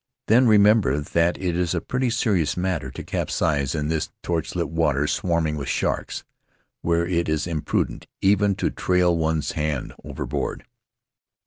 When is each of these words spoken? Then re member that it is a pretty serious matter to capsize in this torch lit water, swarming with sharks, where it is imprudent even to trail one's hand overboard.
Then 0.25 0.47
re 0.47 0.57
member 0.57 0.99
that 0.99 1.37
it 1.37 1.55
is 1.55 1.75
a 1.75 1.79
pretty 1.79 2.09
serious 2.09 2.57
matter 2.57 2.89
to 2.89 3.03
capsize 3.03 3.75
in 3.75 3.87
this 3.87 4.09
torch 4.23 4.55
lit 4.55 4.67
water, 4.71 5.05
swarming 5.05 5.57
with 5.57 5.69
sharks, 5.69 6.23
where 6.81 7.05
it 7.05 7.29
is 7.29 7.45
imprudent 7.45 8.07
even 8.19 8.55
to 8.55 8.71
trail 8.71 9.15
one's 9.15 9.51
hand 9.51 9.93
overboard. 10.03 10.65